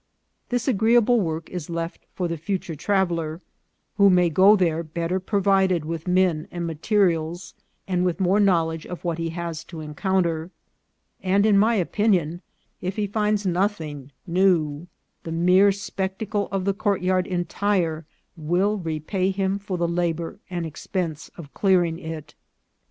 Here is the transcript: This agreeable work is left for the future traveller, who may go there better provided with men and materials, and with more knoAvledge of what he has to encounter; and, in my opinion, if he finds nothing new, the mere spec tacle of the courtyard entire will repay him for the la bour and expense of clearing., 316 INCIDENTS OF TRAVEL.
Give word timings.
This 0.49 0.67
agreeable 0.67 1.19
work 1.21 1.47
is 1.51 1.69
left 1.69 2.07
for 2.15 2.27
the 2.27 2.35
future 2.35 2.73
traveller, 2.75 3.39
who 3.97 4.09
may 4.09 4.31
go 4.31 4.55
there 4.55 4.81
better 4.81 5.19
provided 5.19 5.85
with 5.85 6.07
men 6.07 6.47
and 6.49 6.65
materials, 6.65 7.53
and 7.87 8.03
with 8.03 8.19
more 8.19 8.39
knoAvledge 8.39 8.87
of 8.87 9.03
what 9.03 9.19
he 9.19 9.29
has 9.29 9.63
to 9.65 9.79
encounter; 9.79 10.49
and, 11.21 11.45
in 11.45 11.55
my 11.55 11.75
opinion, 11.75 12.41
if 12.81 12.95
he 12.95 13.05
finds 13.05 13.45
nothing 13.45 14.11
new, 14.25 14.87
the 15.21 15.31
mere 15.31 15.71
spec 15.71 16.17
tacle 16.17 16.47
of 16.51 16.65
the 16.65 16.73
courtyard 16.73 17.27
entire 17.27 18.03
will 18.35 18.79
repay 18.79 19.29
him 19.29 19.59
for 19.59 19.77
the 19.77 19.87
la 19.87 20.11
bour 20.11 20.39
and 20.49 20.65
expense 20.65 21.29
of 21.37 21.53
clearing., 21.53 21.97
316 21.97 22.03
INCIDENTS 22.07 22.27
OF 22.33 22.37
TRAVEL. 22.37 22.39